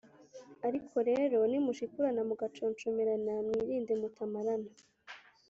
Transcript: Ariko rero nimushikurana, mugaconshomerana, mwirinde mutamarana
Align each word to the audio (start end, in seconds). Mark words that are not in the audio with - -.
Ariko 0.67 0.95
rero 1.09 1.37
nimushikurana, 1.51 2.21
mugaconshomerana, 2.29 3.31
mwirinde 3.45 3.93
mutamarana 4.01 4.71